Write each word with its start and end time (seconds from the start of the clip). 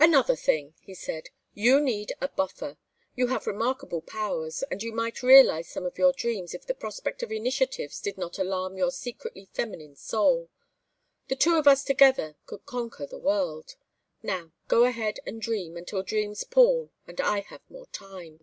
"Another 0.00 0.34
thing" 0.34 0.72
he 0.86 0.94
said. 0.94 1.28
"You 1.52 1.78
need 1.78 2.14
a 2.18 2.28
buffer. 2.28 2.78
You 3.14 3.26
have 3.26 3.46
remarkable 3.46 4.00
powers, 4.00 4.62
and 4.70 4.82
you 4.82 4.94
might 4.94 5.22
realize 5.22 5.68
some 5.68 5.84
of 5.84 5.98
your 5.98 6.14
dreams 6.14 6.54
if 6.54 6.64
the 6.66 6.72
prospect 6.72 7.22
of 7.22 7.30
initiatives 7.30 8.00
did 8.00 8.16
not 8.16 8.38
alarm 8.38 8.78
your 8.78 8.90
secretly 8.90 9.44
feminine 9.52 9.94
soul. 9.94 10.48
The 11.28 11.36
two 11.36 11.56
of 11.58 11.68
us 11.68 11.84
together 11.84 12.34
could 12.46 12.64
conquer 12.64 13.06
the 13.06 13.18
world. 13.18 13.76
Now 14.22 14.52
go 14.68 14.84
ahead 14.84 15.20
and 15.26 15.42
dream 15.42 15.76
until 15.76 16.02
dreams 16.02 16.44
pall 16.44 16.90
and 17.06 17.20
I 17.20 17.40
have 17.40 17.60
more 17.68 17.88
time." 17.88 18.40